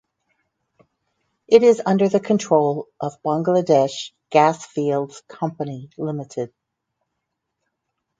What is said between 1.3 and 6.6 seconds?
It is under the control of Bangladesh Gas Fields Company Limited.